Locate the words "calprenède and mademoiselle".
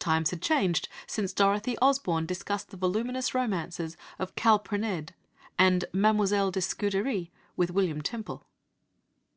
4.34-6.50